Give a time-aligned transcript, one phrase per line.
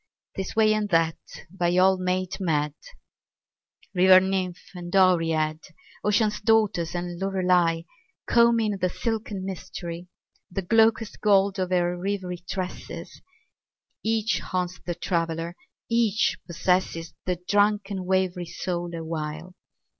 [0.35, 1.19] This way and that,
[1.51, 2.73] by all made mad:
[3.93, 5.59] 29 Mole River nymph and Oread,
[6.03, 7.83] Ocean's daughters and Lorelei
[8.25, 10.07] Combing the silken mystery,
[10.49, 13.21] The glaucous gold of her rivery tresses...
[14.01, 15.53] Each haunts the traveller,
[15.87, 19.53] each possesses The drunken wavering soul awhile.